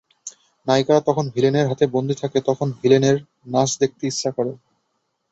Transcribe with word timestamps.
নায়িকারা 0.67 1.01
যখন 1.07 1.25
ভিলেনের 1.35 1.69
হাতে 1.69 1.85
বন্দী 1.95 2.15
থাকে 2.21 2.39
তখন 2.47 2.67
ভিলেনের 2.79 3.15
নাচ 3.53 3.69
দেখতে 3.81 4.03
ইচ্ছা 4.07 4.29
করে। 4.37 4.51